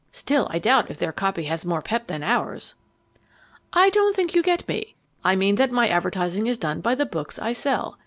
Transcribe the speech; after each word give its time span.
Still, 0.11 0.47
I 0.49 0.57
doubt 0.57 0.89
if 0.89 0.97
their 0.97 1.11
copy 1.11 1.43
has 1.43 1.63
more 1.63 1.83
pep 1.83 2.07
than 2.07 2.23
ours." 2.23 2.73
"I 3.71 3.91
don't 3.91 4.15
think 4.15 4.33
you 4.33 4.41
get 4.41 4.67
me. 4.67 4.95
I 5.23 5.35
mean 5.35 5.53
that 5.57 5.71
my 5.71 5.87
advertising 5.89 6.47
is 6.47 6.57
done 6.57 6.81
by 6.81 6.95
the 6.95 7.05
books 7.05 7.37
I 7.37 7.53
sell. 7.53 7.99